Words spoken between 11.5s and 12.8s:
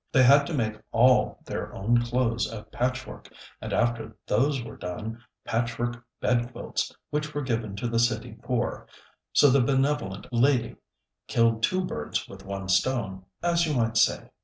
two birds with one